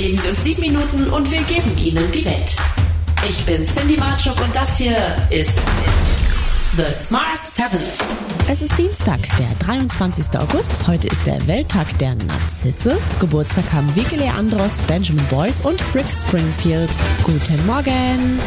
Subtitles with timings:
[0.00, 2.56] Geben Sie uns sieben Minuten und wir geben Ihnen die Welt.
[3.28, 4.96] Ich bin Cindy Marchuk und das hier
[5.28, 5.58] ist
[6.74, 7.78] The Smart Seven.
[8.48, 10.38] Es ist Dienstag, der 23.
[10.38, 10.72] August.
[10.86, 12.96] Heute ist der Welttag der Narzisse.
[13.18, 16.96] Geburtstag haben Vicky Leandros, Benjamin Boyce und Rick Springfield.
[17.22, 18.40] Guten Morgen!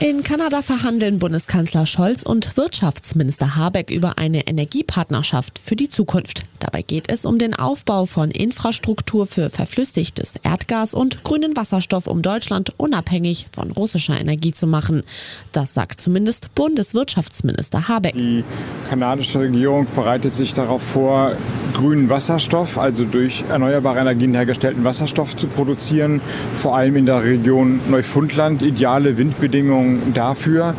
[0.00, 6.44] In Kanada verhandeln Bundeskanzler Scholz und Wirtschaftsminister Habeck über eine Energiepartnerschaft für die Zukunft.
[6.60, 12.22] Dabei geht es um den Aufbau von Infrastruktur für verflüssigtes Erdgas und grünen Wasserstoff, um
[12.22, 15.02] Deutschland unabhängig von russischer Energie zu machen.
[15.50, 18.12] Das sagt zumindest Bundeswirtschaftsminister Habeck.
[18.14, 18.44] Die
[18.88, 21.32] kanadische Regierung bereitet sich darauf vor,
[21.78, 26.20] grünen Wasserstoff, also durch erneuerbare Energien hergestellten Wasserstoff zu produzieren,
[26.56, 28.62] vor allem in der Region Neufundland.
[28.62, 30.74] Ideale Windbedingungen dafür.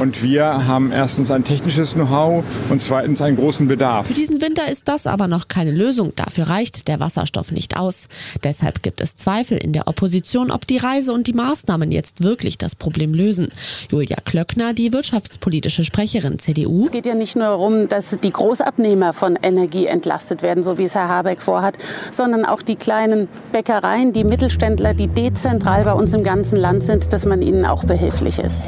[0.00, 4.06] Und wir haben erstens ein technisches Know-how und zweitens einen großen Bedarf.
[4.06, 6.14] Für diesen Winter ist das aber noch keine Lösung.
[6.16, 8.08] Dafür reicht der Wasserstoff nicht aus.
[8.42, 12.56] Deshalb gibt es Zweifel in der Opposition, ob die Reise und die Maßnahmen jetzt wirklich
[12.56, 13.48] das Problem lösen.
[13.90, 16.84] Julia Klöckner, die wirtschaftspolitische Sprecherin CDU.
[16.84, 20.84] Es geht ja nicht nur darum, dass die Großabnehmer von Energie entlastet werden, so wie
[20.84, 21.76] es Herr Habeck vorhat,
[22.10, 27.12] sondern auch die kleinen Bäckereien, die Mittelständler, die dezentral bei uns im ganzen Land sind,
[27.12, 28.62] dass man ihnen auch behilflich ist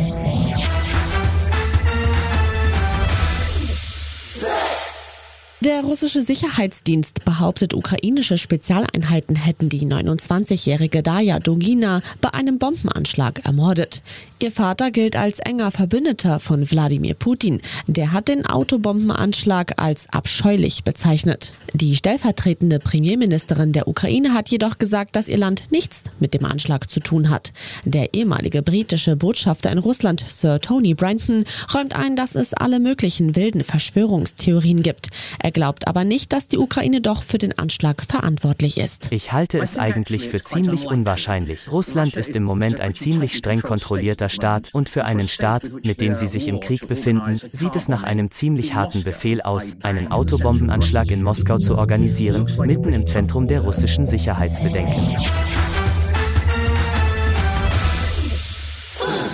[5.65, 14.03] Der russische Sicherheitsdienst behauptet, ukrainische Spezialeinheiten hätten die 29-jährige Daya Dugina bei einem Bombenanschlag ermordet.
[14.41, 17.63] Ihr Vater gilt als enger Verbündeter von Wladimir Putin.
[17.87, 21.53] Der hat den Autobombenanschlag als abscheulich bezeichnet.
[21.75, 26.91] Die stellvertretende Premierministerin der Ukraine hat jedoch gesagt, dass ihr Land nichts mit dem Anschlag
[26.91, 27.53] zu tun hat.
[27.85, 33.37] Der ehemalige britische Botschafter in Russland, Sir Tony Branton, räumt ein, dass es alle möglichen
[33.37, 35.07] wilden Verschwörungstheorien gibt.
[35.39, 39.09] Er glaubt aber nicht, dass die Ukraine doch für den Anschlag verantwortlich ist.
[39.11, 41.71] Ich halte es eigentlich für ziemlich unwahrscheinlich.
[41.71, 46.15] Russland ist im Moment ein ziemlich streng kontrollierter Staat und für einen Staat, mit dem
[46.15, 51.11] sie sich im Krieg befinden, sieht es nach einem ziemlich harten Befehl aus, einen Autobombenanschlag
[51.11, 55.17] in Moskau zu organisieren, mitten im Zentrum der russischen Sicherheitsbedenken.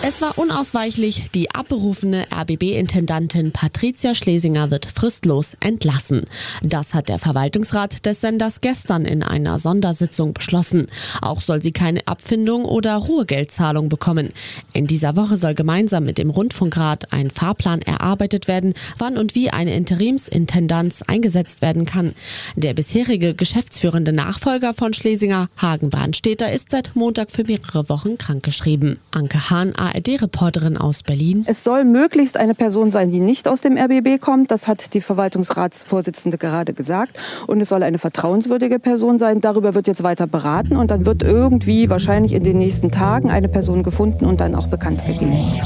[0.01, 6.23] Es war unausweichlich, die abberufene RBB-Intendantin Patricia Schlesinger wird fristlos entlassen.
[6.63, 10.87] Das hat der Verwaltungsrat des Senders gestern in einer Sondersitzung beschlossen.
[11.21, 14.31] Auch soll sie keine Abfindung oder Ruhegeldzahlung bekommen.
[14.73, 19.51] In dieser Woche soll gemeinsam mit dem Rundfunkrat ein Fahrplan erarbeitet werden, wann und wie
[19.51, 22.15] eine Interimsintendanz eingesetzt werden kann.
[22.55, 28.99] Der bisherige geschäftsführende Nachfolger von Schlesinger, Hagen Warnsteter, ist seit Montag für mehrere Wochen krankgeschrieben.
[29.11, 31.45] Anke Hahn, ARD ARD-Reporterin aus Berlin.
[31.47, 34.51] Es soll möglichst eine Person sein, die nicht aus dem RBB kommt.
[34.51, 37.19] Das hat die Verwaltungsratsvorsitzende gerade gesagt.
[37.47, 39.41] Und es soll eine vertrauenswürdige Person sein.
[39.41, 43.49] Darüber wird jetzt weiter beraten und dann wird irgendwie wahrscheinlich in den nächsten Tagen eine
[43.49, 45.59] Person gefunden und dann auch bekannt gegeben.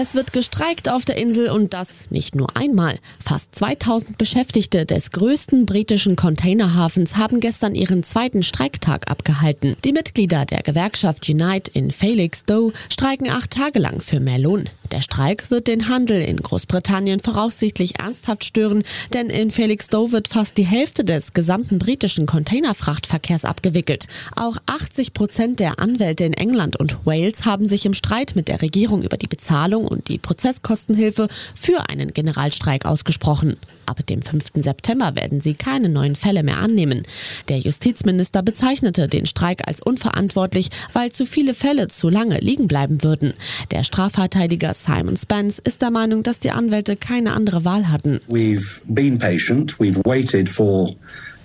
[0.00, 3.00] Es wird gestreikt auf der Insel und das nicht nur einmal.
[3.18, 9.74] Fast 2000 Beschäftigte des größten britischen Containerhafens haben gestern ihren zweiten Streiktag abgehalten.
[9.84, 14.70] Die Mitglieder der Gewerkschaft Unite in Felixstowe streiken acht Tage lang für mehr Lohn.
[14.92, 20.56] Der Streik wird den Handel in Großbritannien voraussichtlich ernsthaft stören, denn in Felixstowe wird fast
[20.58, 24.06] die Hälfte des gesamten britischen Containerfrachtverkehrs abgewickelt.
[24.36, 28.62] Auch 80 Prozent der Anwälte in England und Wales haben sich im Streit mit der
[28.62, 33.56] Regierung über die Bezahlung und die Prozesskostenhilfe für einen Generalstreik ausgesprochen.
[33.86, 34.52] Ab dem 5.
[34.54, 37.04] September werden sie keine neuen Fälle mehr annehmen.
[37.48, 43.02] Der Justizminister bezeichnete den Streik als unverantwortlich, weil zu viele Fälle zu lange liegen bleiben
[43.02, 43.32] würden.
[43.70, 48.20] Der Strafverteidiger Simon Spence ist der Meinung, dass die Anwälte keine andere Wahl hatten.
[48.28, 49.78] We've been patient.
[49.78, 50.94] We've waited for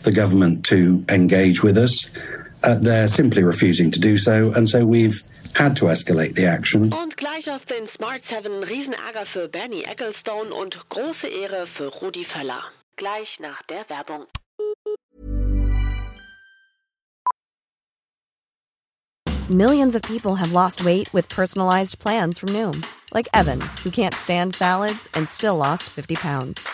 [0.04, 2.08] the government to engage with us.
[2.64, 5.22] Uh, they're simply refusing to do so, and so we've
[5.56, 6.92] had to escalate the action.
[6.94, 12.26] Und gleich auf den Smart 7 Riesenärger für Bernie Ecclestone und große Ehre für Rudi
[12.26, 12.64] Völler.
[12.96, 14.26] Gleich nach der Werbung.
[19.50, 22.82] Millions of people have lost weight with personalized plans from Noom,
[23.14, 26.66] like Evan, who can't stand salads and still lost 50 pounds.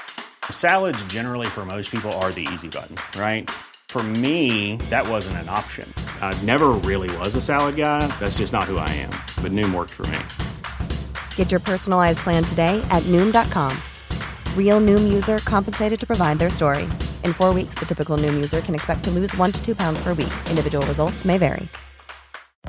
[0.52, 3.50] Salads generally for most people are the easy button, right?
[3.90, 5.92] For me, that wasn't an option.
[6.22, 8.06] I never really was a salad guy.
[8.20, 9.10] That's just not who I am.
[9.42, 10.20] But Noom worked for me.
[11.36, 13.76] Get your personalized plan today at Noom.com.
[14.56, 16.84] Real Noom user compensated to provide their story.
[17.24, 20.00] In four weeks, the typical Noom user can expect to lose one to two pounds
[20.04, 20.34] per week.
[20.52, 21.68] Individual results may vary.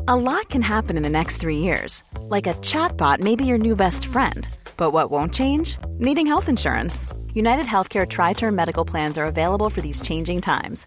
[0.08, 2.02] A lot can happen in the next three years.
[2.30, 4.48] Like a chatbot may be your new best friend.
[4.78, 5.76] But what won't change?
[5.98, 7.06] Needing health insurance.
[7.34, 10.86] United Healthcare Tri Term Medical Plans are available for these changing times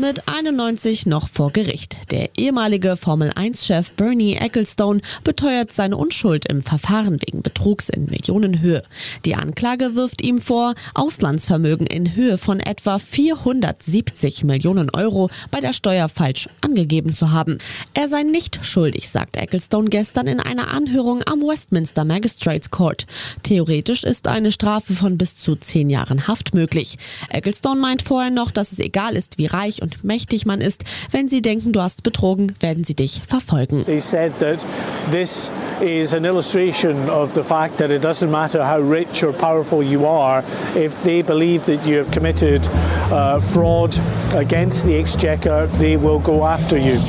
[0.00, 2.10] Mit 91 noch vor Gericht.
[2.10, 8.82] Der ehemalige Formel-1-Chef Bernie Ecclestone beteuert seine Unschuld im Verfahren wegen Betrugs in Millionenhöhe.
[9.26, 15.74] Die Anklage wirft ihm vor, Auslandsvermögen in Höhe von etwa 470 Millionen Euro bei der
[15.74, 17.58] Steuer falsch angegeben zu haben.
[17.92, 23.04] Er sei nicht schuldig, sagt Ecclestone gestern in einer Anhörung am Westminster Magistrates Court.
[23.42, 26.96] Theoretisch ist eine Strafe von bis zu zehn Jahren Haft möglich.
[27.28, 30.84] Ecclestone meint vorher noch, dass es egal ist, wie reich und und mächtig man ist.
[31.10, 33.84] Wenn sie denken, du hast betrogen, werden sie dich verfolgen.
[33.84, 34.64] They said that
[35.10, 35.50] this
[35.80, 40.06] is an illustration of the fact that it doesn't matter how rich or powerful you
[40.06, 40.42] are
[40.74, 42.66] if they believe that you have committed
[43.10, 43.98] uh, fraud
[44.34, 47.00] against the exchequer they will go after you.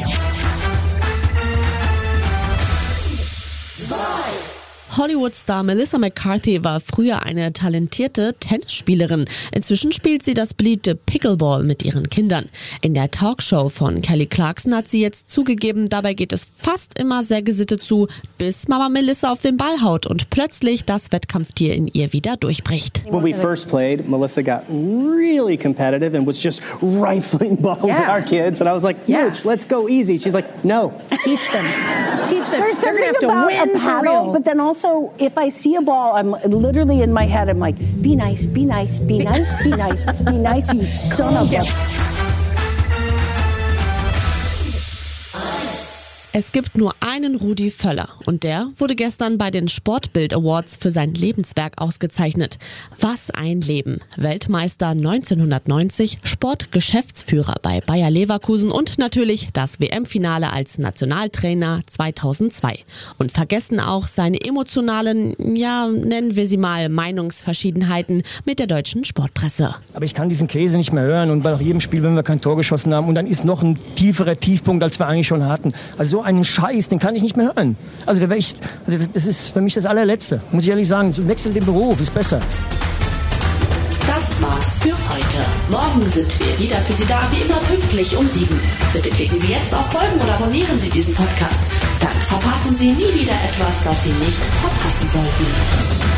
[4.98, 9.24] Hollywood-Star Melissa McCarthy war früher eine talentierte Tennisspielerin.
[9.54, 12.50] Inzwischen spielt sie das beliebte Pickleball mit ihren Kindern.
[12.82, 17.24] In der Talkshow von Kelly Clarkson hat sie jetzt zugegeben, dabei geht es fast immer
[17.24, 18.08] sehr gesittet zu,
[18.38, 23.06] bis Mama Melissa auf den Ball haut und plötzlich das Wettkampftier in ihr wieder durchbricht.
[23.10, 28.02] When we first played, Melissa got really competitive and was just rifling balls yeah.
[28.02, 29.32] at our kids and I was like, yeah.
[29.46, 30.18] let's go easy.
[30.18, 30.92] She's like, no.
[31.24, 31.64] Teach them.
[32.28, 32.60] Teach them.
[32.60, 36.32] There's something about a paddle, but then also also, if I see a ball, I'm
[36.32, 40.38] literally in my head, I'm like, be nice, be nice, be nice, be nice, be
[40.38, 42.08] nice, you son of a.
[46.34, 50.90] Es gibt nur einen Rudi Völler und der wurde gestern bei den Sportbild Awards für
[50.90, 52.58] sein Lebenswerk ausgezeichnet.
[53.02, 54.00] Was ein Leben.
[54.16, 62.80] Weltmeister 1990, Sportgeschäftsführer bei Bayer Leverkusen und natürlich das WM-Finale als Nationaltrainer 2002.
[63.18, 69.76] Und vergessen auch seine emotionalen, ja, nennen wir sie mal Meinungsverschiedenheiten mit der deutschen Sportpresse.
[69.94, 72.40] Aber ich kann diesen Käse nicht mehr hören und bei jedem Spiel, wenn wir kein
[72.40, 75.74] Tor geschossen haben und dann ist noch ein tieferer Tiefpunkt, als wir eigentlich schon hatten.
[75.98, 77.78] Also einen Scheiß, den kann ich nicht mehr hören.
[78.06, 78.56] Also, der ich,
[78.88, 81.12] also das ist für mich das allerletzte, muss ich ehrlich sagen.
[81.12, 82.42] So wechsel den Beruf, ist besser.
[84.08, 85.42] Das war's für heute.
[85.70, 88.60] Morgen sind wir wieder für Sie da, wie immer pünktlich um sieben.
[88.94, 91.60] Bitte klicken Sie jetzt auf Folgen oder abonnieren Sie diesen Podcast.
[92.00, 96.12] Dann verpassen Sie nie wieder etwas, das Sie nicht verpassen sollten.